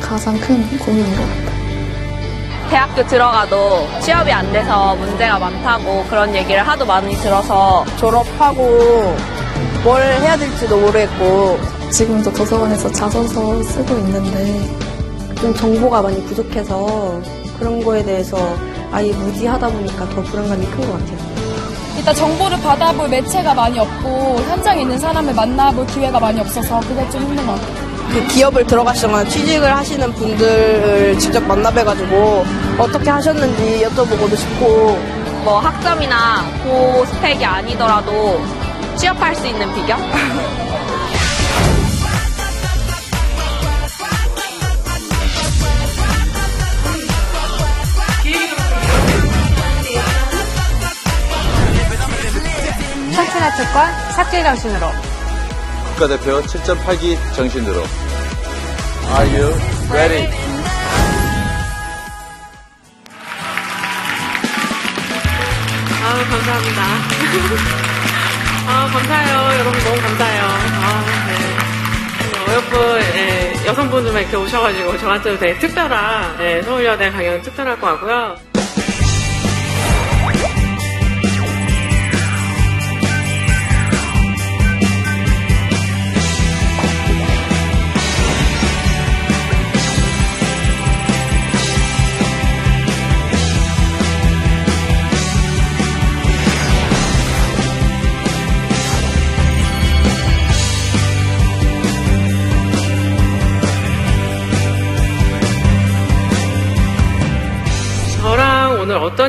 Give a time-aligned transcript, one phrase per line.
[0.00, 1.56] 가장 큰 고민인 것 같아요.
[2.70, 9.14] 대학교 들어가도 취업이 안 돼서 문제가 많다고 그런 얘기를 하도 많이 들어서 졸업하고
[9.84, 11.58] 뭘 해야 될지도 모르겠고
[11.90, 14.68] 지금도 도서관에서 자소서 쓰고 있는데
[15.40, 17.20] 좀 정보가 많이 부족해서
[17.58, 18.36] 그런 거에 대해서
[18.90, 21.36] 아예 무지하다 보니까 더 불안감이 큰 것 같아요.
[21.98, 27.22] 일단 정보를 받아볼 매체가 많이 없고 현장에 있는 사람을 만나볼 기회가 많이 없어서 그게 좀
[27.22, 27.85] 힘든 것 같아요.
[28.16, 32.46] 그 기업을 들어가시거나 취직을 하시는 분들을 직접 만나뵈가지고
[32.78, 34.98] 어떻게 하셨는지 여쭤보고도 싶고.
[35.44, 38.40] 뭐 학점이나 고 스펙이 아니더라도
[38.96, 39.98] 취업할 수 있는 비결?
[53.14, 54.86] 천천한 특권 삭제 정신으로.
[55.96, 58.05] 국가대표 7.8기 정신으로
[59.14, 59.46] Are you
[59.90, 60.26] ready?
[66.04, 66.82] 아우 감사합니다
[68.68, 72.52] 아 감사해요 여러분 너무 감사해요 아 네.
[72.52, 78.36] 어여쁜 예, 여성분들만 이렇게 오셔가지고 저한테도 되게 특별한 예, 서울여대 강연 특별할 것 같고요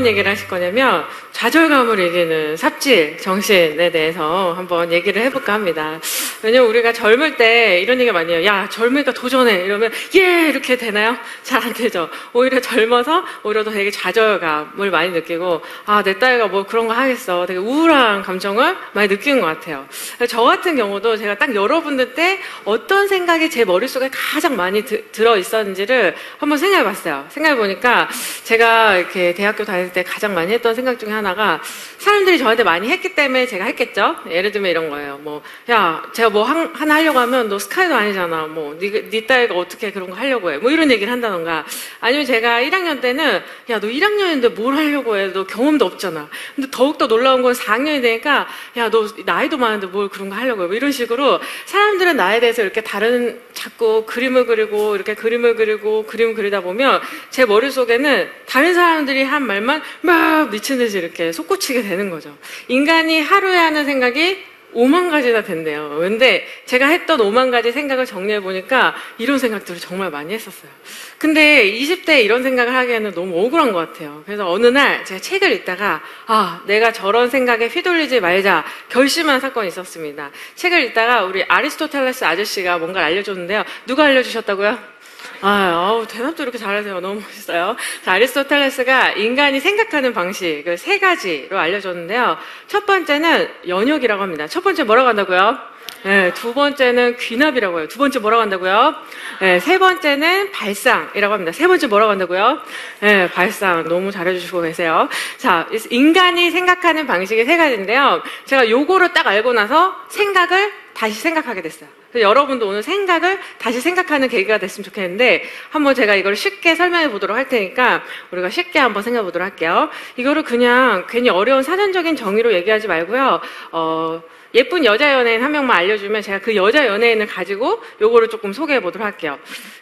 [0.07, 5.99] 얘기를 하실 거냐면 좌절감을 이기는 삽질 정신에 대해서 한번 얘기를 해볼까 합니다.
[6.43, 8.45] 왜냐면 우리가 젊을 때 이런 얘기 많이 해요.
[8.45, 11.17] 야 젊으니까 도전해 이러면 예 이렇게 되나요?
[11.43, 12.07] 잘 안 되죠.
[12.33, 17.45] 오히려 젊어서 오히려 더 되게 좌절감을 많이 느끼고 아 내 딸과 뭐 그런 거 하겠어.
[17.47, 19.85] 되게 우울한 감정을 많이 느끼는 것 같아요.
[20.29, 25.35] 저 같은 경우도 제가 딱 여러분들 때 어떤 생각이 제 머릿속에 가장 많이 드- 들어
[25.37, 27.25] 있었는지를 한번 생각해 봤어요.
[27.29, 28.07] 생각해 보니까
[28.43, 31.59] 제가 이렇게 대학교 다닐 때 가장 많이 했던 생각 중에 하나가
[31.97, 34.15] 사람들이 저한테 많이 했기 때문에 제가 했겠죠.
[34.29, 35.17] 예를 들면 이런 거예요.
[35.17, 38.47] 뭐, 야, 제가 뭐 한- 하나 하려고 하면 너 스카이도 아니잖아.
[38.47, 40.57] 뭐, 네, 네 딸가 어떻게 그런 거 하려고 해.
[40.57, 41.65] 뭐 이런 얘기를 한다던가.
[41.99, 45.31] 아니면 제가 1학년 때는 야, 너 1학년인데 뭘 하려고 해.
[45.33, 46.29] 너 경험도 없잖아.
[46.55, 50.67] 근데 더욱더 놀라운 건 4학년이 되니까 야, 너 나이도 많은데 뭘 그런 거 하려고 해.
[50.67, 56.35] 뭐 이런 식으로 사람들은 나에 대해서 이렇게 다른 자꾸 그림을 그리고 이렇게 그림을 그리고 그림을
[56.35, 62.37] 그리다 보면 제 머릿속에는 다른 사람들이 한 말만 막 미친 듯이 이렇게 솟구치게 되는 거죠.
[62.67, 65.97] 인간이 하루에 하는 생각이 5만 가지나 된대요.
[65.99, 70.69] 근데 제가 했던 5만 가지 생각을 정리해 보니까 이런 생각들을 정말 많이 했었어요.
[71.17, 74.21] 근데 20대에 이런 생각을 하기에는 너무 억울한 것 같아요.
[74.25, 80.31] 그래서 어느 날 제가 책을 읽다가 아, 내가 저런 생각에 휘둘리지 말자 결심한 사건이 있었습니다.
[80.55, 83.63] 책을 읽다가 우리 아리스토텔레스 아저씨가 뭔가를 알려줬는데요.
[83.87, 84.96] 누가 알려주셨다고요?
[85.41, 86.99] 아, 아우, 대답도 이렇게 잘하세요.
[86.99, 87.75] 너무 멋있어요.
[88.03, 92.37] 자, 아리스토텔레스가 인간이 생각하는 방식, 그세 가지로 알려줬는데요.
[92.67, 94.47] 첫 번째는 연욕이라고 합니다.
[94.47, 95.57] 첫 번째 뭐라고 한다고요?
[96.03, 97.87] 네, 두 번째는 귀납이라고 해요.
[97.87, 98.95] 두 번째 뭐라고 한다고요?
[99.41, 101.51] 네, 세 번째는 발상이라고 합니다.
[101.51, 102.59] 세 번째 뭐라고 한다고요?
[103.01, 103.83] 네, 발상.
[103.87, 105.09] 너무 잘해주시고 계세요.
[105.37, 108.21] 자, 인간이 생각하는 방식이 세 가지인데요.
[108.45, 111.96] 제가 요거를 딱 알고 나서 생각을 다시 생각하게 됐어요.
[112.15, 117.49] 여러분도 오늘 생각을 다시 생각하는 계기가 됐으면 좋겠는데 한번 제가 이걸 쉽게 설명해 보도록 할
[117.49, 119.89] 테니까 우리가 쉽게 한번 생각해 보도록 할게요.
[120.15, 123.41] 이거를 그냥 괜히 어려운 사전적인 정의로 얘기하지 말고요.
[123.71, 124.21] 어,
[124.53, 129.05] 예쁜 여자 연예인 한 명만 알려주면 제가 그 여자 연예인을 가지고 요거를 조금 소개해 보도록
[129.05, 129.37] 할게요.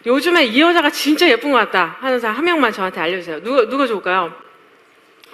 [0.06, 3.44] 요즘에 이 여자가 진짜 예쁜 것 같다 하는 사람 한 명만 저한테 알려주세요.
[3.44, 4.45] 누가, 누가 좋을까요?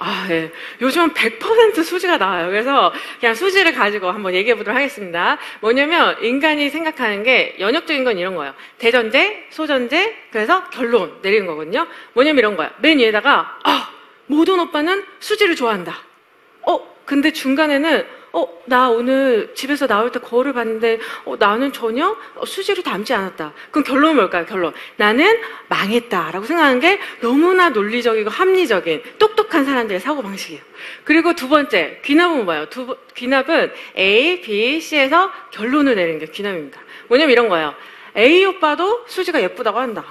[0.04, 0.52] 아, 예.
[0.82, 2.50] 요즘은 100% 수지가 나와요.
[2.50, 5.38] 그래서 그냥 수지를 가지고 한번 얘기해 보도록 하겠습니다.
[5.60, 8.56] 뭐냐면 인간이 생각하는 게 연역적인 건 이런 거예요.
[8.80, 11.86] 대전제, 소전제, 그래서 결론 내리는 거거든요.
[12.14, 12.72] 뭐냐면 이런 거야.
[12.80, 13.92] 맨 위에다가, 아,
[14.26, 15.96] 모든 오빠는 수지를 좋아한다.
[16.64, 22.46] 어, 근데 중간에는 어, 나 오늘 집에서 나올 때 거울을 봤는데, 어, 나는 전혀 어,
[22.46, 23.54] 수지를 닮지 않았다.
[23.72, 24.46] 그럼 결론은 뭘까요?
[24.46, 24.74] 결론.
[24.96, 25.38] 나는
[25.68, 30.62] 망했다 라고 생각하는 게 너무나 논리적이고 합리적인 똑똑한 사람들의 사고방식이에요.
[31.04, 32.70] 그리고 두 번째, 귀납은 뭐예요?
[32.70, 36.80] 두, 번- 귀납은 A, B, C에서 결론을 내리는 게 귀납입니다.
[37.08, 37.74] 뭐냐면 이런 거예요.
[38.16, 40.06] A 오빠도 수지가 예쁘다고 한다.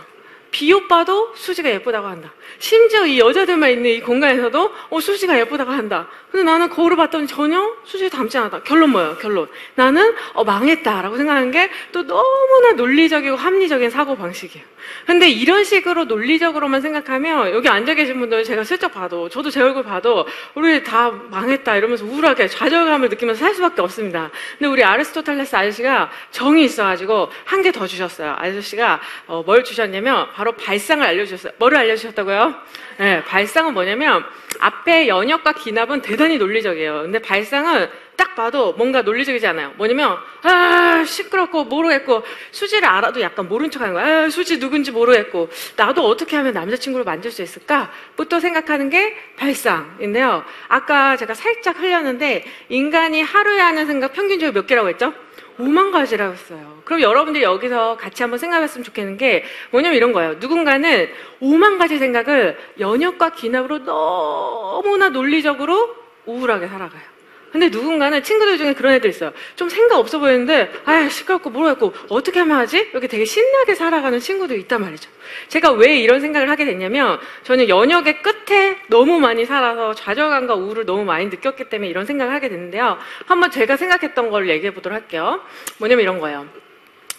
[0.51, 2.33] 비오빠도 수지가 예쁘다고 한다.
[2.59, 6.09] 심지어 이 여자들만 있는 이 공간에서도 어, 수지가 예쁘다고 한다.
[6.31, 8.63] 근데 나는 거울을 봤더니 전혀 수지에 닮지 않았다.
[8.63, 9.17] 결론 뭐예요?
[9.19, 9.49] 결론.
[9.75, 14.65] 나는 어, 망했다라고 생각하는 게 또 너무나 논리적이고 합리적인 사고 방식이에요.
[15.07, 19.83] 근데 이런 식으로 논리적으로만 생각하면 여기 앉아 계신 분들 제가 슬쩍 봐도 저도 제 얼굴
[19.85, 24.31] 봐도 우리 다 망했다 이러면서 우울하게 좌절감을 느끼면서 살 수밖에 없습니다.
[24.59, 28.35] 근데 우리 아리스토텔레스 아저씨가 정이 있어가지고 한 개 더 주셨어요.
[28.39, 31.53] 아저씨가 어, 뭘 주셨냐면 바로 발상을 알려주셨어요.
[31.59, 32.55] 뭐를 알려주셨다고요?
[32.99, 34.25] 네, 발상은 뭐냐면
[34.59, 37.03] 앞에 연역과 기납은 대단히 논리적이에요.
[37.03, 37.89] 근데 발상은
[38.21, 39.73] 딱 봐도 뭔가 논리적이지 않아요.
[39.79, 44.25] 뭐냐면 아 시끄럽고 모르겠고 수지를 알아도 약간 모른 척하는 거야.
[44.25, 50.45] 아, 수지 누군지 모르겠고 나도 어떻게 하면 남자친구를 만들 수 있을까?부터 생각하는 게 발상인데요.
[50.69, 55.15] 아까 제가 살짝 흘렸는데 인간이 하루에 하는 생각 평균적으로 몇 개라고 했죠?
[55.59, 56.83] 5만 가지라고 했어요.
[56.85, 60.35] 그럼 여러분들 여기서 같이 한번 생각했으면 좋겠는 게 뭐냐면 이런 거예요.
[60.35, 65.97] 누군가는 5만 가지 생각을 연역과 기납으로 너무나 논리적으로
[66.27, 67.10] 우울하게 살아가요.
[67.53, 69.33] 근데 누군가는 친구들 중에 그런 애들 있어요.
[69.57, 72.89] 좀 생각 없어 보이는데, 아 시끄럽고 모르겠고, 어떻게 하면 하지?
[72.93, 75.11] 이렇게 되게 신나게 살아가는 친구들이 있단 말이죠.
[75.49, 81.05] 제가 왜 이런 생각을 하게 됐냐면, 저는 연역의 끝에 너무 많이 살아서 좌절감과 우울을 너무
[81.05, 82.99] 많이 느꼈기 때문에 이런 생각을 하게 됐는데요.
[83.27, 85.41] 한번 제가 생각했던 걸 얘기해 보도록 할게요.
[85.79, 86.47] 뭐냐면 이런 거예요.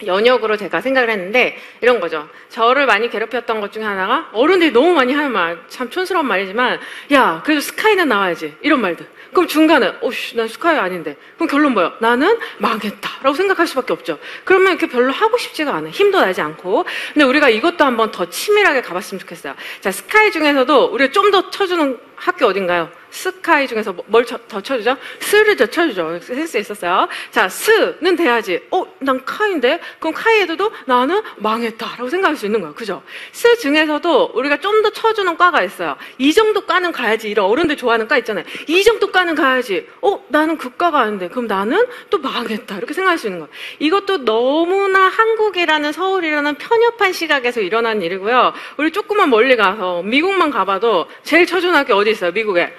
[0.05, 2.27] 연역으로 제가 생각을 했는데 이런 거죠.
[2.49, 6.79] 저를 많이 괴롭혔던 것 중에 하나가 어른들이 너무 많이 하는 말, 참 촌스러운 말이지만
[7.11, 9.05] 야 그래도 스카이는 나와야지 이런 말들.
[9.33, 11.93] 그럼 중간에 오씨 난 스카이 아닌데 그럼 결론 뭐예요?
[11.99, 14.19] 나는 망했다 라고 생각할 수밖에 없죠.
[14.43, 15.91] 그러면 이렇게 별로 하고 싶지가 않아요.
[15.91, 16.85] 힘도 나지 않고.
[17.13, 19.55] 근데 우리가 이것도 한번 더 치밀하게 가봤으면 좋겠어요.
[19.81, 22.89] 자 스카이 중에서도 우리가 좀 더 쳐주는 학교 어딘가요?
[23.09, 24.95] 스카이 중에서 뭐- 뭘더 쳐주죠?
[25.19, 26.19] 스를 더 쳐주죠.
[26.21, 27.09] 센스 있었어요.
[27.29, 28.61] 자, 스는 돼야지.
[28.71, 29.81] 어, 난 카인데?
[29.99, 32.73] 그럼 카이에도 나는 망했다 라고 생각할 수 있는 거예요.
[32.73, 33.03] 그죠?
[33.33, 35.95] 스 중에서도 우리가 좀 더 쳐주는 과가 있어요.
[36.17, 37.29] 이 정도 과는 가야지.
[37.29, 38.45] 이런 어른들 좋아하는 과 있잖아요.
[38.67, 39.87] 이 정도 과는 가야지.
[40.01, 41.27] 어, 나는 그 과가 아닌데.
[41.27, 42.77] 그럼 나는 또 망했다.
[42.77, 43.51] 이렇게 생각할 수 있는 거예요.
[43.79, 48.53] 이것도 너무나 한국이라는 서울이라는 편협한 시각에서 일어난 일이고요.
[48.77, 52.31] 우리 조금만 멀리 가서 미국만 가봐도 제일 쳐주는 학교 어디 있어요?
[52.31, 52.73] 미국에.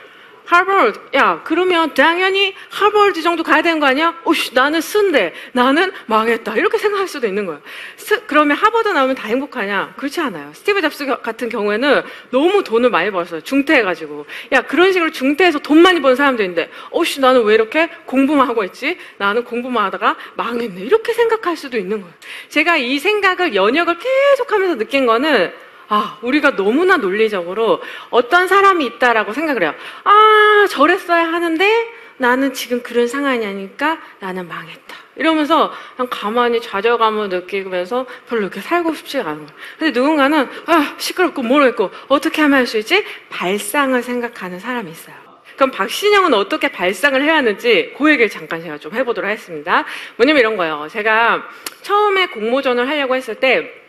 [0.45, 0.99] 하버드.
[1.15, 4.19] 야, 그러면 당연히 하버드 정도 가야 되는 거 아니야?
[4.25, 6.57] 오씨, 나는 쓴데 나는 망했다.
[6.57, 7.61] 이렇게 생각할 수도 있는 거예요.
[7.97, 9.95] 스, 그러면 하버드 나오면 다 행복하냐?
[9.97, 10.51] 그렇지 않아요.
[10.53, 13.41] 스티브 잡스 겨- 같은 경우에는 너무 돈을 많이 벌었어요.
[13.43, 14.27] 중퇴해가지고.
[14.51, 18.65] 야, 그런 식으로 중퇴해서 돈 많이 버는 사람도 있는데, 오씨, 나는 왜 이렇게 공부만 하고
[18.65, 18.99] 있지?
[19.19, 20.81] 나는 공부만 하다가 망했네.
[20.83, 22.15] 이렇게 생각할 수도 있는 거예요.
[22.49, 25.53] 제가 이 생각을 연역을 계속 하면서 느낀 거는
[25.95, 29.75] 아, 우리가 너무나 논리적으로 어떤 사람이 있다라고 생각을 해요.
[30.05, 34.97] 아, 저랬어야 하는데 나는 지금 그런 상황이 아니니까 나는 망했다.
[35.17, 39.61] 이러면서 그냥 가만히 좌절감을 느끼면서 별로 이렇게 살고 싶지가 않은 거예요.
[39.79, 43.05] 근데 누군가는 아, 시끄럽고 모르겠고 어떻게 하면 할 수 있지?
[43.29, 45.15] 발상을 생각하는 사람이 있어요.
[45.57, 49.85] 그럼 박신영은 어떻게 발상을 해야 하는지 그 얘기를 잠깐 제가 좀 해보도록 하겠습니다.
[50.17, 50.89] 뭐냐면 이런 거예요.
[50.91, 51.43] 제가
[51.83, 53.82] 처음에 공모전을 하려고 했을 때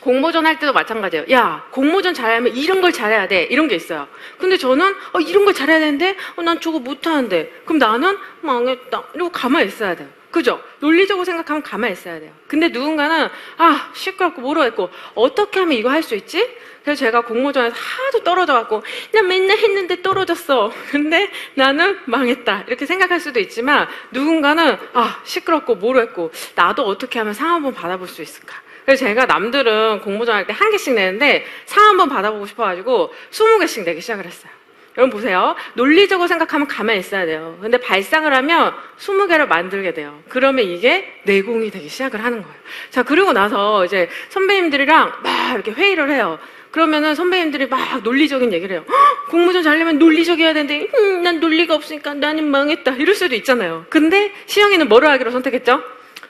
[0.00, 1.26] 공모전 할 때도 마찬가지예요.
[1.30, 3.44] 야, 공모전 잘하면 이런 걸 잘해야 돼.
[3.44, 4.08] 이런 게 있어요.
[4.38, 7.62] 근데 저는 어, 이런 걸 잘해야 되는데 어, 난 저거 못하는데.
[7.64, 9.02] 그럼 나는 망했다.
[9.14, 10.08] 이러고 가만히 있어야 돼요.
[10.30, 10.62] 그죠?
[10.78, 12.32] 논리적으로 생각하면 가만히 있어야 돼요.
[12.46, 13.28] 근데 누군가는
[13.58, 16.48] 아 시끄럽고 모르겠고 어떻게 하면 이거 할 수 있지?
[16.84, 20.72] 그래서 제가 공모전에서 하도 떨어져갖고 나 맨날 했는데 떨어졌어.
[20.90, 22.64] 근데 나는 망했다.
[22.68, 28.22] 이렇게 생각할 수도 있지만 누군가는 아 시끄럽고 모르겠고 나도 어떻게 하면 상 한번 받아볼 수
[28.22, 28.54] 있을까?
[28.90, 34.00] 그래서 제가 남들은 공모전 할 때 한 개씩 내는데 상 한번 받아보고 싶어가지고 20개씩 내기
[34.00, 34.50] 시작을 했어요.
[34.98, 35.54] 여러분 보세요.
[35.74, 37.56] 논리적으로 생각하면 가만히 있어야 돼요.
[37.62, 40.20] 근데 발상을 하면 20개를 만들게 돼요.
[40.28, 42.56] 그러면 이게 내공이 되기 시작을 하는 거예요.
[42.90, 46.40] 자, 그리고 나서 이제 선배님들이랑 막 이렇게 회의를 해요.
[46.72, 48.84] 그러면은 선배님들이 막 논리적인 얘기를 해요.
[48.88, 52.92] "헉, 공모전 잘려면 논리적이어야 되는데, 음, 난 논리가 없으니까 나는 망했다.
[52.96, 53.86] 이럴 수도 있잖아요.
[53.88, 55.80] 근데 시영이는 뭐를 하기로 선택했죠?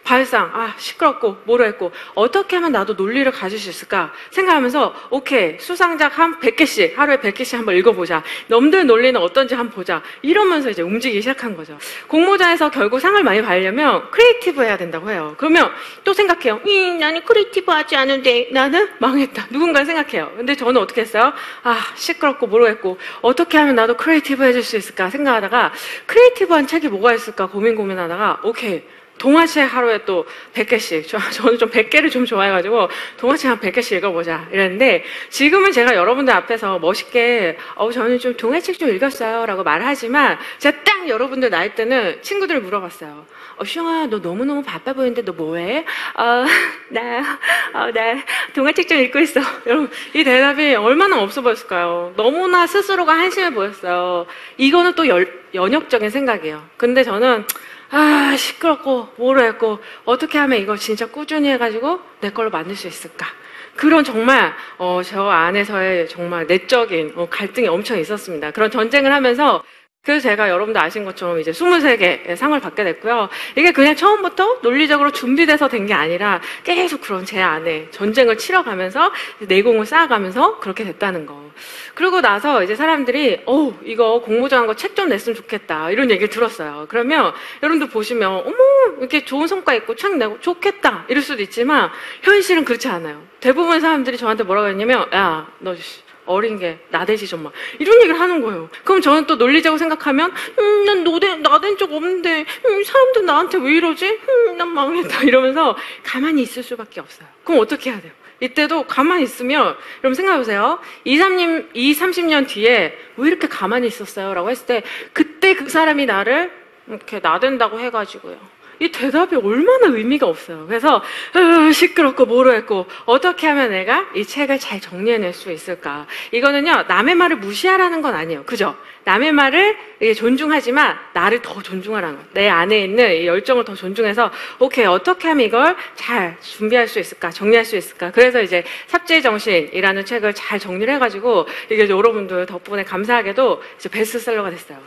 [0.05, 6.41] 발상, 아, 시끄럽고, 모르겠고, 어떻게 하면 나도 논리를 가질 수 있을까 생각하면서, 오케이, 수상작 한
[6.41, 8.23] 100개씩, 하루에 100개씩 한번 읽어보자.
[8.49, 10.03] 넘들 논리는 어떤지 한번 보자.
[10.23, 11.79] 이러면서 이제 움직이기 시작한 거죠.
[12.09, 15.35] 공모전에서 결국 상을 많이 받으려면 creative 해야 된다고 해요.
[15.39, 15.71] 그러면
[16.05, 16.61] 또 생각해요.
[16.67, 19.47] 음, 나는 creative 하지 않은데, 나는 망했다.
[19.51, 20.33] 누군가 생각해요.
[20.37, 21.33] 근데 저는 어떻게 했어요?
[21.63, 25.73] 아, 시끄럽고, 모르겠고, 어떻게 하면 나도 creative 해줄 수 있을까 생각하다가,
[26.07, 28.83] creative한 책이 뭐가 있을까 고민 고민하다가, 오케이.
[29.21, 31.07] 동화책 하루에 또 100개씩.
[31.07, 34.49] 저, 저는 좀 100개를 좀 좋아해가지고 동화책 한 100개씩 읽어보자.
[34.51, 39.45] 이랬는데 지금은 제가 여러분들 앞에서 멋있게 어, 저는 좀 동화책 좀 읽었어요.
[39.45, 43.27] 라고 말하지만 제가 딱 여러분들 나이 때는 친구들 물어봤어요.
[43.59, 45.85] 어, 슈영아, 너 너무너무 바빠 보이는데 너 뭐해?
[46.15, 46.45] 어,
[46.89, 47.39] 나,
[47.75, 48.25] 어, 나
[48.55, 49.41] 동화책 좀 읽고 있어.
[49.67, 52.15] 여러분, 이 대답이 얼마나 없어 보였을까요?
[52.17, 54.25] 너무나 스스로가 한심해 보였어요.
[54.57, 56.65] 이거는 또 열- 연역적인 생각이에요.
[56.79, 57.45] 근데 저는
[57.91, 63.27] 아, 시끄럽고, 모르겠고, 어떻게 하면 이거 진짜 꾸준히 해가지고 내 걸로 만들 수 있을까?
[63.75, 68.53] 그런 정말, 어, 저 안에서의 정말 내적인 어, 갈등이 엄청 있었습니다.
[68.53, 69.65] 그런 전쟁을 하면서
[70.03, 73.29] 그래서 제가 여러분들 아신 것처럼 이제 23개의 상을 받게 됐고요.
[73.55, 79.85] 이게 그냥 처음부터 논리적으로 준비돼서 된 게 아니라 계속 그런 제 안에 전쟁을 치러가면서 내공을
[79.87, 81.51] 쌓아가면서 그렇게 됐다는 거.
[81.95, 85.91] 그러고 나서 이제 사람들이, 어 이거 공모전한 거 책 좀 냈으면 좋겠다.
[85.91, 86.87] 이런 얘기를 들었어요.
[86.89, 88.57] 그러면 여러분들 보시면, 어머,
[88.99, 91.05] 이렇게 좋은 성과 있고 책 내고 좋겠다.
[91.09, 91.91] 이럴 수도 있지만
[92.23, 93.23] 현실은 그렇지 않아요.
[93.41, 97.51] 대부분 사람들이 저한테 뭐라고 했냐면, 야, 너 씨, 어린 게 나대지 좀 마.
[97.79, 98.69] 이런 얘기를 하는 거예요.
[98.85, 103.75] 그럼 저는 또 논리적으로 생각하면, 음, 난 노대, 나댄 적 없는데, 음, 사람들 나한테 왜
[103.75, 104.07] 이러지?
[104.29, 105.23] 음, 난 망했다.
[105.25, 107.27] 이러면서 가만히 있을 수밖에 없어요.
[107.45, 108.13] 그럼 어떻게 해야 돼요?
[108.41, 110.79] 이때도 가만히 있으면, 여러분 생각해보세요.
[111.05, 114.33] 2, 3년, 2, 30년 뒤에 왜 이렇게 가만히 있었어요?
[114.33, 116.51] 라고 했을 때, 그때 그 사람이 나를
[116.89, 118.60] 이렇게 나댄다고 해가지고요.
[118.81, 120.67] 이 대답이 얼마나 의미가 없어요.
[120.67, 121.03] 그래서
[121.37, 126.07] 으, 시끄럽고 모르겠고 어떻게 하면 내가 이 책을 잘 정리해낼 수 있을까?
[126.33, 128.45] 이거는요 남의 말을 무시하라는 건 아니에요.
[128.45, 128.75] 그죠?
[129.05, 129.77] 남의 말을
[130.17, 132.31] 존중하지만 나를 더 존중하라는 거예요.
[132.33, 137.31] 내 안에 있는 이 열정을 더 존중해서 오케이 어떻게 하면 이걸 잘 준비할 수 있을까?
[137.31, 138.11] 정리할 수 있을까?
[138.11, 144.79] 그래서 이제 삽질 정신이라는 책을 잘 정리를 해가지고 이게 여러분들 덕분에 감사하게도 이제 베스트셀러가 됐어요.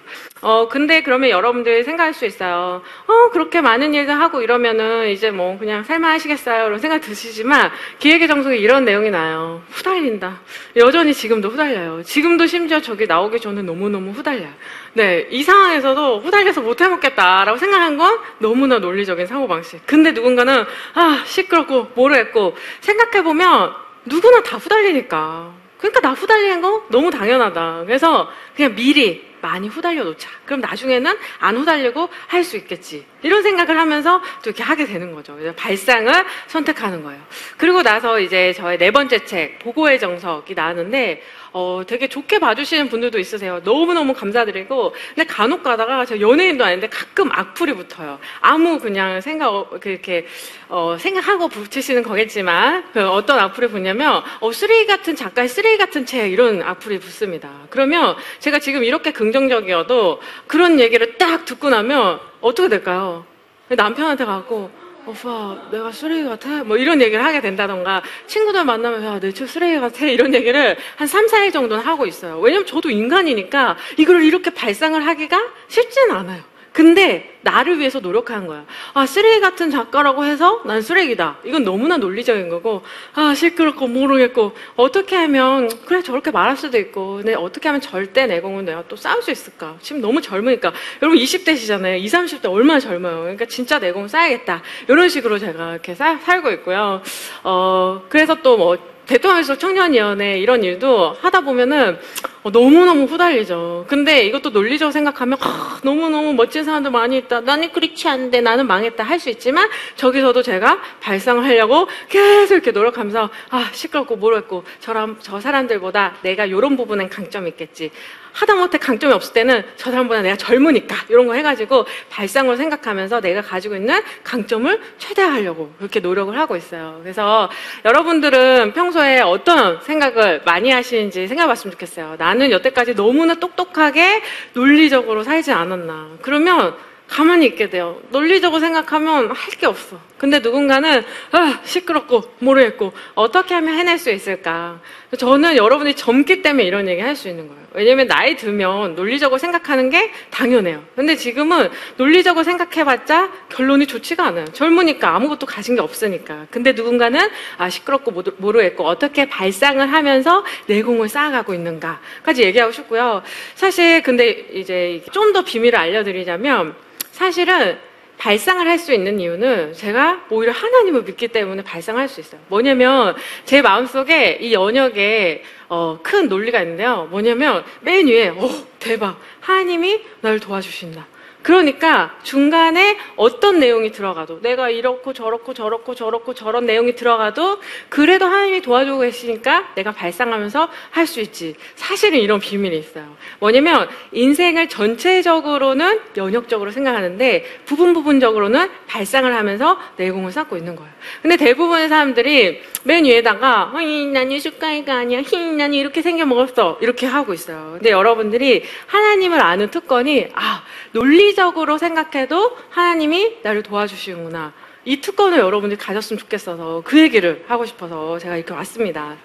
[0.41, 2.81] 어 근데 그러면 여러분들 생각할 수 있어요.
[3.07, 6.67] 어 그렇게 많은 일들 하고 이러면은 이제 뭐 그냥 살만하시겠어요?
[6.67, 9.61] 이런 생각 드시지만 기획의 정석에 이런 내용이 나요.
[9.69, 10.41] 후달린다.
[10.75, 12.03] 여전히 지금도 후달려요.
[12.03, 14.51] 지금도 심지어 저기 나오기 전에 너무너무 후달려요.
[14.93, 19.85] 네, 이 상황에서도 후달려서 못 해먹겠다라고 생각한 건 너무나 논리적인 사고방식.
[19.85, 23.73] 근데 누군가는, 아, 시끄럽고, 모르겠고, 생각해보면
[24.05, 25.53] 누구나 다 후달리니까.
[25.77, 27.83] 그러니까 나 후달리는 거 너무 당연하다.
[27.85, 30.29] 그래서 그냥 미리 많이 후달려 놓자.
[30.45, 33.05] 그럼 나중에는 안 후달리고 할 수 있겠지.
[33.21, 35.37] 이런 생각을 하면서 또 이렇게 하게 되는 거죠.
[35.57, 36.13] 발상을
[36.47, 37.21] 선택하는 거예요.
[37.57, 41.21] 그리고 나서 이제 저의 네 번째 책, 보고의 정석이 나왔는데,
[41.53, 43.61] 어, 되게 좋게 봐주시는 분들도 있으세요.
[43.63, 48.19] 너무너무 감사드리고, 근데 간혹 가다가 저 연예인도 아닌데 가끔 악플이 붙어요.
[48.41, 50.25] 아무 그냥 생각, 어, 그렇게,
[50.67, 56.31] 어, 생각하고 붙이시는 거겠지만, 그 어떤 악플이 붙냐면, 어, 쓰레기 같은 작가의 쓰레기 같은 책,
[56.31, 57.49] 이런 악플이 붙습니다.
[57.69, 63.25] 그러면 제가 지금 이렇게 긍정적이어도 그런 얘기를 딱 듣고 나면 어떻게 될까요?
[63.69, 64.71] 남편한테 가고,
[65.05, 66.63] 오빠, 내가 쓰레기 같아?
[66.63, 70.05] 뭐 이런 얘기를 하게 된다던가, 친구들 만나면, 야, 내책 쓰레기 같아?
[70.05, 72.39] 이런 얘기를 한 3, 4일 정도는 하고 있어요.
[72.39, 76.52] 왜냐면 저도 인간이니까 이걸 이렇게 발상을 하기가 쉽지는 않아요.
[76.73, 78.65] 근데 나를 위해서 노력하는 거야.
[78.93, 81.37] 아, 쓰레기 같은 작가라고 해서 난 쓰레기다.
[81.43, 82.81] 이건 너무나 논리적인 거고,
[83.13, 88.65] 아, 시끄럽고 모르겠고, 어떻게 하면, 그래, 저렇게 말할 수도 있고, 근데 어떻게 하면 절대 내공은
[88.65, 89.75] 내가 또 쌓을 수 있을까?
[89.81, 90.73] 지금 너무 젊으니까.
[91.01, 91.99] 여러분 20대시잖아요.
[91.99, 93.21] 20, 30대 얼마나 젊어요.
[93.21, 94.63] 그러니까 진짜 내공 쌓야겠다.
[94.89, 97.01] 이런 식으로 제가 이렇게 사- 살고 있고요.
[97.43, 101.99] 어, 그래서 또 뭐, 대통령실속 청년위원회 이런 일도 하다 보면은
[102.43, 103.85] 어, 너무너무 후달리죠.
[103.87, 107.41] 근데 이것도 논리적으로 생각하면 아, 너무너무 멋진 사람들 많이 있다.
[107.41, 113.29] 나는 그렇지 않은데 나는 망했다 할 수 있지만 저기서도 제가 발상을 하려고 계속 이렇게 노력하면서
[113.51, 117.91] 아 시끄럽고 모르겠고 저람, 저 사람들보다 내가 이런 부분엔 강점이 있겠지.
[118.33, 123.75] 하다못해 강점이 없을 때는 저 사람보다 내가 젊으니까 이런 거 해가지고 발상으로 생각하면서 내가 가지고
[123.75, 126.99] 있는 강점을 최대화하려고 그렇게 노력을 하고 있어요.
[127.03, 127.49] 그래서
[127.85, 132.15] 여러분들은 평소에 어떤 생각을 많이 하시는지 생각해봤으면 좋겠어요.
[132.17, 134.21] 나는 여태까지 너무나 똑똑하게
[134.53, 136.17] 논리적으로 살지 않았나.
[136.21, 136.75] 그러면
[137.07, 137.99] 가만히 있게 돼요.
[138.09, 139.97] 논리적으로 생각하면 할 게 없어.
[140.23, 141.03] 근데 누군가는
[141.33, 144.79] 아, 시끄럽고 모르겠고 어떻게 하면 해낼 수 있을까?
[145.17, 147.61] 저는 여러분이 젊기 때문에 이런 얘기 할 수 있는 거예요.
[147.73, 150.81] 왜냐면 나이 들면 논리적으로 생각하는 게 당연해요.
[150.95, 154.45] 근데 지금은 논리적으로 생각해봤자 결론이 좋지가 않아요.
[154.45, 156.47] 젊으니까 아무것도 가진 게 없으니까.
[156.49, 157.19] 근데 누군가는
[157.57, 163.23] 아, 시끄럽고 모르- 모르겠고 어떻게 발상을 하면서 내공을 쌓아가고 있는가까지 얘기하고 싶고요.
[163.55, 166.75] 사실 근데 이제 좀 더 비밀을 알려드리자면
[167.11, 167.77] 사실은
[168.17, 172.41] 발상을 할 수 있는 이유는 제가 오히려 하나님을 믿기 때문에 발상할 수 있어요.
[172.47, 173.15] 뭐냐면
[173.45, 177.07] 제 마음속에 이 연역에 어, 큰 논리가 있는데요.
[177.09, 181.12] 뭐냐면 맨 위에 어, 대박 하나님이 날 도와주신다.
[181.43, 187.59] 그러니까 중간에 어떤 내용이 들어가도 내가 이렇고 저렇고 저렇고 저렇고 저런 내용이 들어가도
[187.89, 191.55] 그래도 하나님이 도와주고 계시니까 내가 발상하면서 할 수 있지.
[191.75, 193.05] 사실은 이런 비밀이 있어요.
[193.39, 200.91] 뭐냐면 인생을 전체적으로는 연역적으로 생각하는데 부분 부분적으로는 발상을 하면서 내공을 쌓고 있는 거예요.
[201.21, 203.71] 근데 대부분의 사람들이 맨 위에다가
[204.13, 205.21] 난 예술가이가 아니야.
[205.21, 206.79] 히, 난 이렇게 생겨 먹었어.
[206.81, 207.73] 이렇게 하고 있어요.
[207.73, 214.53] 근데 여러분들이 하나님을 아는 특권이 아 논리적으로 생각해도 하나님이 나를 도와주시는구나.
[214.85, 219.15] 이 특권을 여러분들이 가졌으면 좋겠어서 그 얘기를 하고 싶어서 제가 이렇게 왔습니다.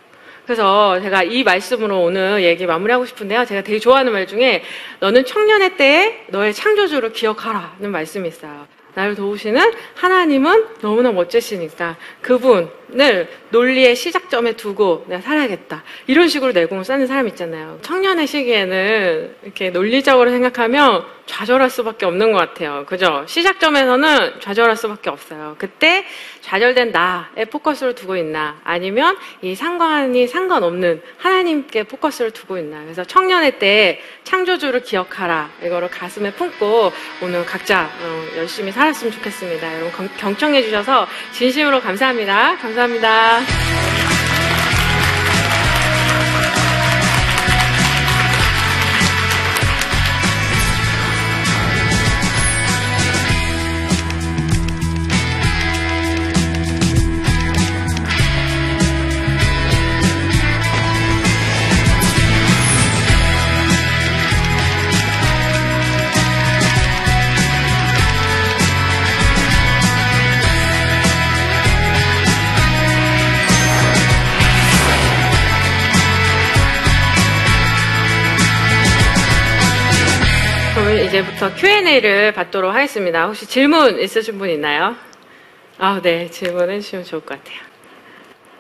[0.45, 3.45] 그래서 제가 이 말씀으로 오늘 얘기 마무리하고 싶은데요.
[3.45, 4.63] 제가 되게 좋아하는 말 중에
[5.01, 8.67] 너는 청년의 때에 너의 창조주를 기억하라는 말씀이 있어요.
[8.99, 15.85] 나를 도우시는 하나님은 너무나 멋지시니까 그분을 논리의 시작점에 두고 내가 살아야겠다.
[16.09, 17.79] 이런 식으로 내공을 쌓는 사람 있잖아요.
[17.83, 22.85] 청년의 시기에는 이렇게 논리적으로 생각하면 좌절할 수밖에 없는 것 같아요.
[22.87, 23.25] 그죠?
[23.27, 25.55] 시작점에서는 좌절할 수밖에 없어요.
[25.59, 26.05] 그때
[26.53, 28.59] 좌절된 나에 포커스를 두고 있나?
[28.65, 32.81] 아니면 이 상관이 상관없는 하나님께 포커스를 두고 있나?
[32.85, 35.51] 그래서 청년의 때 창조주를 기억하라.
[35.63, 36.91] 이거를 가슴에 품고
[37.23, 39.75] 오늘 각자 어, 열심히 살았으면 좋겠습니다.
[39.75, 42.57] 여러분 경- 경청해 주셔서 진심으로 감사합니다.
[42.57, 43.88] 감사합니다
[81.19, 84.95] 이제부터 Q&A를 받도록 하겠습니다 혹시 질문 있으신 분 있나요?
[85.79, 87.59] 아, 네 질문해 주시면 좋을 것 같아요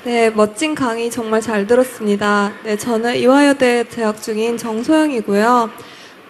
[0.04, 2.52] 네, 멋진 강의 정말 잘 들었습니다.
[2.62, 5.70] 네, 저는 이화여대 재학 중인 정소영이고요.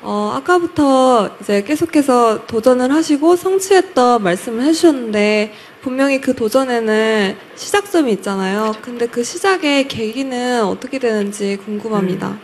[0.01, 8.73] 어, 아까부터 이제 계속해서 도전을 하시고 성취했던 말씀을 해주셨는데, 분명히 그 도전에는 시작점이 있잖아요.
[8.81, 12.39] 근데 그 시작의 계기는 어떻게 되는지 궁금합니다.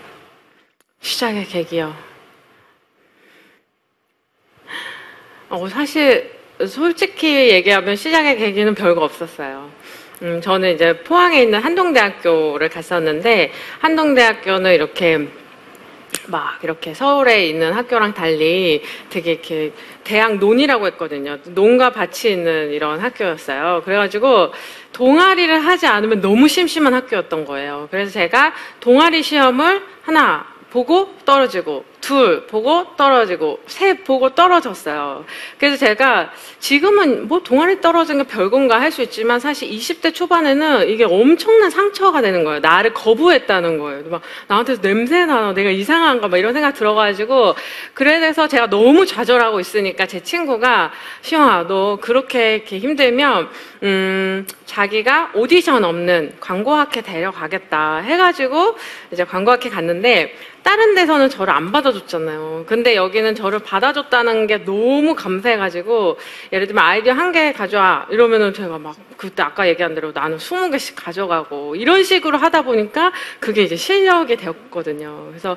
[1.00, 2.13] 시작의 계기요.
[5.48, 6.30] 어, 사실
[6.66, 9.70] 솔직히 얘기하면 시작의 계기는 별거 없었어요.
[10.22, 15.28] 음, 저는 이제 포항에 있는 한동대학교를 갔었는데 한동대학교는 이렇게
[16.28, 19.72] 막 이렇게 서울에 있는 학교랑 달리 되게 이렇게
[20.04, 21.38] 대학 논이라고 했거든요.
[21.44, 23.82] 논과 밭이 있는 이런 학교였어요.
[23.84, 24.52] 그래가지고
[24.92, 27.88] 동아리를 하지 않으면 너무 심심한 학교였던 거예요.
[27.90, 35.24] 그래서 제가 동아리 시험을 하나 보고 떨어지고 둘 보고 떨어지고 셋 보고 떨어졌어요.
[35.58, 41.02] 그래서 제가 지금은 뭐 동아리 떨어진 게 별건가 할 수 있지만 사실 20대 초반에는 이게
[41.04, 42.60] 엄청난 상처가 되는 거예요.
[42.60, 44.04] 나를 거부했다는 거예요.
[44.08, 47.56] 막 나한테서 냄새 나나 내가 이상한가 막 이런 생각 들어가지고
[47.92, 53.48] 그래서 제가 너무 좌절하고 있으니까 제 친구가 시영아 너 그렇게 이렇게 힘들면
[53.82, 58.76] 음 자기가 오디션 없는 광고학회 데려가겠다 해가지고
[59.10, 62.64] 이제 광고학회 갔는데 다른 데서는 저를 안 받아 줬잖아요.
[62.66, 66.18] 근데 여기는 저를 받아줬다는 게 너무 감사해가지고
[66.52, 70.92] 예를 들면 아이디어 한 개 가져와 이러면은 제가 막 그때 아까 얘기한 대로 나는 20개씩
[70.94, 75.26] 가져가고 이런 식으로 하다 보니까 그게 이제 실력이 되었거든요.
[75.30, 75.56] 그래서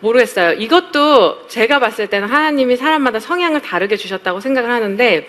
[0.00, 0.52] 모르겠어요.
[0.54, 5.28] 이것도 제가 봤을 때는 하나님이 사람마다 성향을 다르게 주셨다고 생각을 하는데,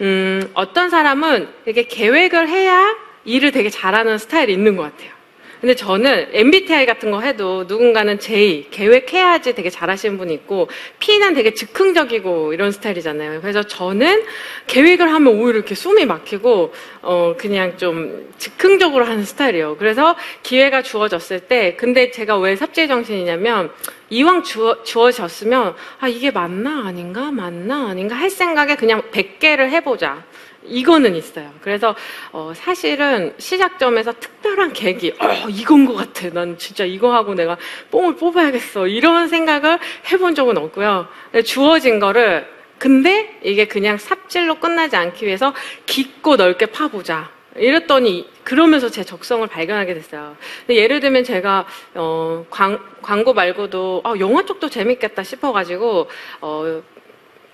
[0.00, 5.10] 음, 어떤 사람은 이렇게 계획을 해야 일을 되게 잘하는 스타일이 있는 것 같아요.
[5.64, 11.54] 근데 저는 MBTI 같은 거 해도 누군가는 J, 계획해야지 되게 잘하시는 분이 있고, P는 되게
[11.54, 13.40] 즉흥적이고 이런 스타일이잖아요.
[13.40, 14.24] 그래서 저는
[14.66, 19.78] 계획을 하면 오히려 이렇게 숨이 막히고, 어, 그냥 좀 즉흥적으로 하는 스타일이에요.
[19.78, 23.70] 그래서 기회가 주어졌을 때, 근데 제가 왜 삽질 정신이냐면,
[24.10, 26.84] 이왕 주어, 주어졌으면, 아, 이게 맞나?
[26.86, 27.30] 아닌가?
[27.30, 27.88] 맞나?
[27.88, 28.16] 아닌가?
[28.16, 30.24] 할 생각에 그냥 100개를 해보자.
[30.64, 31.52] 이거는 있어요.
[31.60, 31.94] 그래서
[32.32, 36.30] 어, 사실은 시작점에서 특별한 계기, 어, 이건 것 같아.
[36.30, 37.56] 난 진짜 이거 하고 내가
[37.90, 38.86] 뽕을 뽑아야겠어.
[38.88, 39.78] 이런 생각을
[40.10, 41.08] 해본 적은 없고요.
[41.44, 42.46] 주어진 거를
[42.78, 45.54] 근데 이게 그냥 삽질로 끝나지 않기 위해서
[45.86, 47.30] 깊고 넓게 파보자.
[47.56, 50.36] 이랬더니 그러면서 제 적성을 발견하게 됐어요.
[50.66, 56.08] 근데 예를 들면 제가 어, 광, 광고 말고도 아, 영화 쪽도 재밌겠다 싶어가지고
[56.40, 56.82] 어,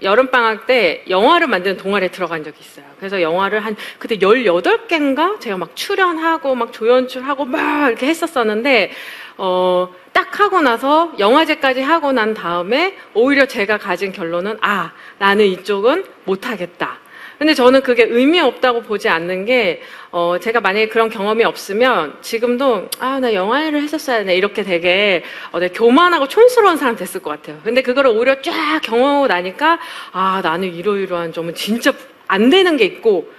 [0.02, 2.84] 여름방학 때 영화를 만드는 동아리에 들어간 적이 있어요.
[2.98, 5.40] 그래서 영화를 한, 그때 18개인가?
[5.40, 8.92] 제가 막 출연하고, 막 조연출하고, 막 이렇게 했었었는데,
[9.36, 16.04] 어, 딱 하고 나서 영화제까지 하고 난 다음에 오히려 제가 가진 결론은 아, 나는 이쪽은
[16.24, 16.99] 못하겠다.
[17.40, 22.90] 근데 저는 그게 의미 없다고 보지 않는 게, 어, 제가 만약에 그런 경험이 없으면 지금도,
[22.98, 24.36] 아, 나 영화를 했었어야 되네.
[24.36, 27.58] 이렇게 되게, 어, 내 교만하고 촌스러운 사람 됐을 것 같아요.
[27.64, 29.78] 근데 그거를 오히려 쫙 경험하고 나니까,
[30.12, 31.94] 아, 나는 이러이러한 점은 진짜
[32.28, 33.32] 안 되는 게 있고,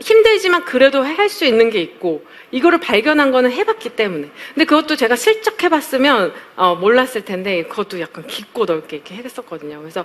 [0.00, 5.14] 힘들지만 그래도 할 수 있는 게 있고 이거를 발견한 거는 해봤기 때문에 근데 그것도 제가
[5.14, 10.04] 슬쩍 해봤으면 어, 몰랐을 텐데 그것도 약간 깊고 넓게 이렇게 했었거든요 그래서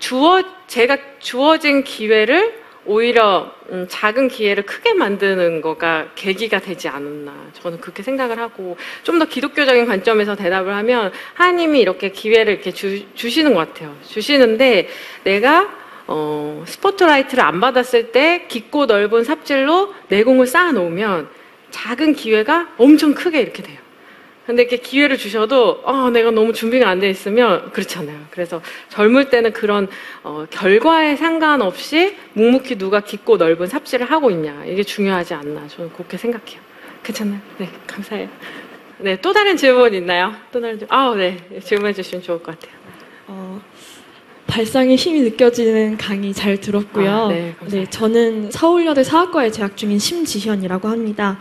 [0.00, 7.80] 주어 제가 주어진 기회를 오히려 음, 작은 기회를 크게 만드는 거가 계기가 되지 않았나 저는
[7.80, 13.52] 그렇게 생각을 하고 좀 더 기독교적인 관점에서 대답을 하면 하나님이 이렇게 기회를 이렇게 주, 주시는
[13.52, 14.88] 것 같아요 주시는데
[15.24, 15.68] 내가
[16.06, 21.28] 어, 스포트라이트를 안 받았을 때 깊고 넓은 삽질로 내공을 쌓아놓으면
[21.70, 23.87] 작은 기회가 엄청 크게 이렇게 돼요.
[24.48, 28.18] 근데 이렇게 기회를 주셔도 어, 내가 너무 준비가 안 돼 있으면 그렇잖아요.
[28.30, 29.88] 그래서 젊을 때는 그런
[30.24, 36.16] 어, 결과에 상관없이 묵묵히 누가 깊고 넓은 삽질을 하고 있냐 이게 중요하지 않나 저는 그렇게
[36.16, 36.62] 생각해요.
[37.02, 37.40] 괜찮나요?
[37.58, 38.28] 네, 감사해요.
[39.00, 40.32] 네, 또 다른 질문 있나요?
[40.50, 40.96] 또 다른 질문?
[40.96, 42.78] 아, 네, 질문해 주시면 좋을 것 같아요.
[43.26, 43.60] 어,
[44.46, 47.10] 발상의 힘이 느껴지는 강의 잘 들었고요.
[47.10, 47.90] 아, 네, 감사합니다.
[47.90, 51.38] 저는 서울여대 사학과에 재학 중인 심지현이라고 합니다.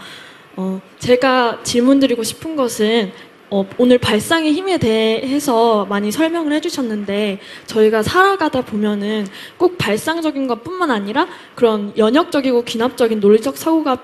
[0.58, 3.12] 어, 제가 질문드리고 싶은 것은
[3.50, 11.28] 어, 오늘 발상의 힘에 대해서 많이 설명을 해주셨는데 저희가 살아가다 보면은 꼭 발상적인 것뿐만 아니라
[11.56, 14.00] 그런 연역적이고 귀납적인 논리적 사고가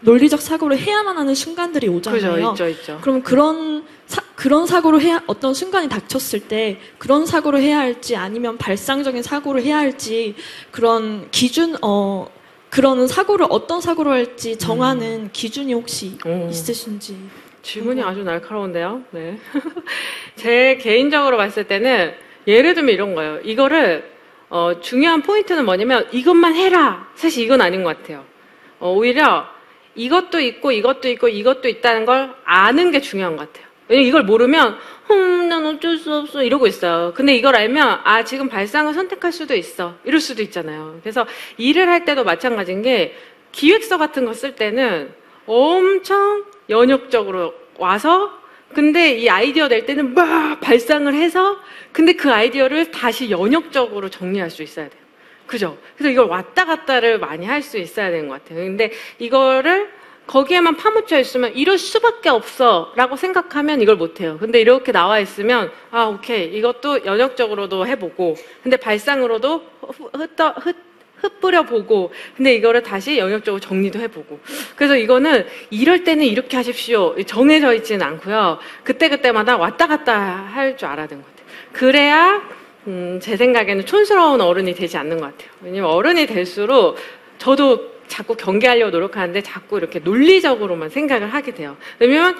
[0.00, 2.52] 논리적 사고를 해야만 하는 순간들이 오잖아요.
[2.52, 2.98] 그죠, 있죠, 있죠.
[3.02, 8.56] 그럼 그런 사, 그런 사고를 해야 어떤 순간이 닥쳤을 때 그런 사고를 해야 할지 아니면
[8.56, 10.34] 발상적인 사고를 해야 할지
[10.70, 12.26] 그런 기준 어
[12.70, 16.48] 그런 사고를 어떤 사고로 할지 정하는 기준이 혹시 오.
[16.48, 17.16] 있으신지
[17.62, 19.02] 질문이 아주 날카로운데요.
[19.10, 19.38] 네.
[20.36, 22.14] 제 개인적으로 봤을 때는
[22.46, 23.40] 예를 들면 이런 거예요.
[23.42, 24.10] 이거를
[24.48, 27.08] 어, 중요한 포인트는 뭐냐면 이것만 해라.
[27.16, 28.24] 사실 이건 아닌 것 같아요.
[28.78, 29.46] 어, 오히려
[29.96, 33.69] 이것도 있고 이것도 있고 이것도 있다는 걸 아는 게 중요한 것 같아요.
[33.90, 37.12] 왜냐면 이걸 모르면 흠, 난 어쩔 수 없어 이러고 있어요.
[37.14, 40.98] 근데 이걸 알면 아 지금 발상을 선택할 수도 있어 이럴 수도 있잖아요.
[41.02, 41.26] 그래서
[41.58, 43.16] 일을 할 때도 마찬가지인 게
[43.52, 45.12] 기획서 같은 거 쓸 때는
[45.46, 48.38] 엄청 연역적으로 와서
[48.72, 51.58] 근데 이 아이디어 낼 때는 막 발상을 해서
[51.90, 55.00] 근데 그 아이디어를 다시 연역적으로 정리할 수 있어야 돼요.
[55.48, 55.76] 그죠?
[55.96, 58.64] 그래서 이걸 왔다 갔다를 많이 할 수 있어야 되는 것 같아요.
[58.64, 59.90] 근데 이거를
[60.26, 64.36] 거기에만 파묻혀 있으면 이럴 수밖에 없어 라고 생각하면 이걸 못해요.
[64.38, 66.46] 근데 이렇게 나와 있으면 아, 오케이.
[66.56, 69.62] 이것도 연역적으로도 해보고 근데 발상으로도
[70.14, 70.76] 흩어, 흩,
[71.16, 74.38] 흩뿌려 보고 근데 이거를 다시 영역적으로 정리도 해보고.
[74.76, 77.16] 그래서 이거는 이럴 때는 이렇게 하십시오.
[77.26, 78.58] 정해져 있지는 않고요.
[78.84, 81.46] 그때그때마다 왔다 갔다 할 줄 알아야 되는 것 같아요.
[81.72, 82.40] 그래야
[82.86, 85.50] 음, 제 생각에는 촌스러운 어른이 되지 않는 것 같아요.
[85.60, 86.96] 왜냐면 어른이 될수록
[87.38, 92.36] 저도 자꾸 경계하려고 노력하는데 자꾸 이렇게 논리적으로만 생각을 하게 돼요 왜냐면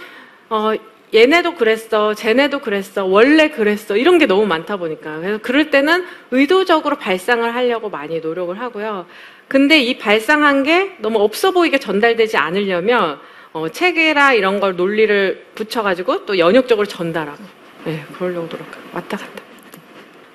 [0.50, 0.74] 어,
[1.12, 5.18] 얘네도 그랬어, 쟤네도 그랬어, 원래 그랬어, 이런 게 너무 많다 보니까.
[5.18, 9.06] 그래서 그럴 때는 의도적으로 발상을 하려고 많이 노력을 하고요.
[9.48, 13.18] 근데 이 발상한 게 너무 없어 보이게 전달되지 않으려면,
[13.52, 17.42] 어, 책이라 이런 걸 논리를 붙여가지고 또 연역적으로 전달하고,
[17.84, 19.42] 네, 그러려고 노력하고, 왔다 갔다.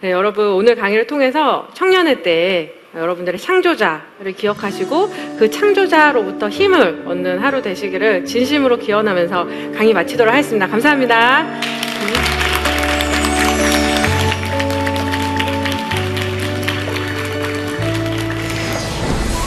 [0.01, 7.61] 네, 여러분, 오늘 강의를 통해서 청년회 때 여러분들의 창조자를 기억하시고 그 창조자로부터 힘을 얻는 하루
[7.61, 10.67] 되시기를 진심으로 기원하면서 강의 마치도록 하겠습니다.
[10.67, 11.45] 감사합니다.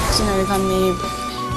[0.05, 0.95] 박신혜 의사님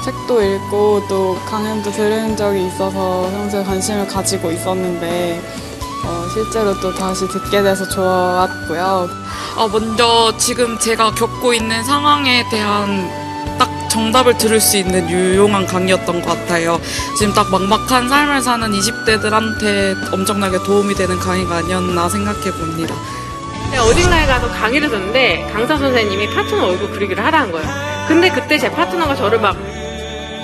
[0.02, 5.61] 책도 읽고 또 강연도 들은 적이 있어서 평소에 관심을 가지고 있었는데
[6.04, 9.08] 어, 실제로 또 다시 듣게 돼서 좋았고요.
[9.56, 13.10] 어, 먼저 지금 제가 겪고 있는 상황에 대한
[13.58, 16.80] 딱 정답을 들을 수 있는 유용한 강의였던 것 같아요.
[17.18, 22.94] 지금 딱 막막한 삶을 사는 20대들한테 엄청나게 도움이 되는 강의가 아니었나 생각해 봅니다.
[23.70, 27.66] 네, 어딘가에 가서 강의를 듣는데 강사 선생님이 파트너 얼굴 그리기를 하라는 거예요.
[28.08, 29.56] 근데 그때 제 파트너가 저를 막,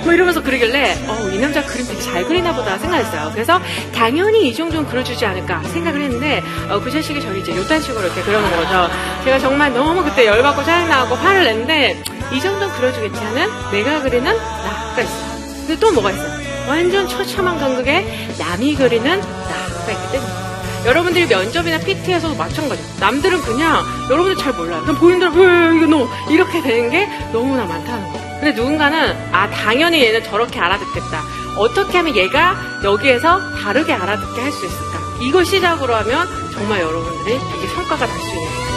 [0.03, 3.31] 뭐 이러면서 그리길래, 어, 이 남자 그림 되게 잘 그리나 보다 생각했어요.
[3.33, 3.59] 그래서
[3.93, 8.21] 당연히 이 정도는 그려주지 않을까 생각을 했는데, 어, 그 자식이 저를 이제 요딴 식으로 이렇게
[8.21, 8.89] 그려놓은 거죠.
[9.23, 12.01] 제가 정말 너무 그때 열받고 짜증나고 화를 냈는데,
[12.33, 15.29] 이 정도는 그려주겠지 하는 내가 그리는 나가 있어요.
[15.67, 16.49] 근데 또 뭐가 있어요?
[16.67, 20.49] 완전 처참한 간극에 남이 그리는 나가 있기 때문에.
[20.85, 22.89] 여러분들이 면접이나 PT에서도 마찬가지예요.
[22.99, 24.81] 남들은 그냥 여러분들 잘 몰라요.
[24.81, 28.18] 그냥 보이는 대로 왜 이거 너 이렇게 되는 게 너무나 많다는 거예요.
[28.39, 31.21] 근데 누군가는 아 당연히 얘는 저렇게 알아듣겠다.
[31.57, 34.99] 어떻게 하면 얘가 여기에서 다르게 알아듣게 할 수 있을까?
[35.21, 38.68] 이걸 시작으로 하면 정말 여러분들이 이게 성과가 날 수 있는.